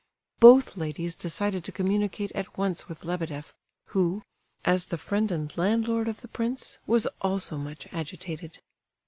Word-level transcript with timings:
Both 0.39 0.77
ladies 0.77 1.13
decided 1.13 1.63
to 1.63 1.71
communicate 1.71 2.31
at 2.31 2.57
once 2.57 2.89
with 2.89 3.03
Lebedeff, 3.05 3.53
who, 3.89 4.23
as 4.65 4.87
the 4.87 4.97
friend 4.97 5.31
and 5.31 5.55
landlord 5.55 6.07
of 6.07 6.21
the 6.21 6.27
prince, 6.27 6.79
was 6.87 7.05
also 7.21 7.55
much 7.59 7.85
agitated. 7.93 8.57